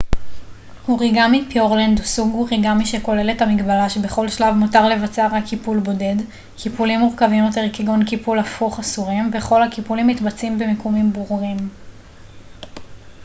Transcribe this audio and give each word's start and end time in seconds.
אוריגמי 0.87 1.45
פיורלנד 1.51 1.97
הוא 1.99 2.05
סוג 2.05 2.33
אוריגמי 2.33 2.85
שכולל 2.85 3.29
את 3.29 3.41
המגבלה 3.41 3.89
שבכל 3.89 4.29
שלב 4.29 4.55
מותר 4.55 4.89
לבצע 4.89 5.27
רק 5.31 5.43
קיפול 5.45 5.79
בודד 5.79 6.15
קיפולים 6.57 6.99
מורכבים 6.99 7.43
יותר 7.45 7.61
כגון 7.73 8.05
קיפול 8.05 8.39
הפוך 8.39 8.79
אסורים 8.79 9.31
וכל 9.33 9.63
הקיפולים 9.63 10.07
מתבצעים 10.07 10.59
במיקומים 10.59 11.13
ברורים 11.13 11.57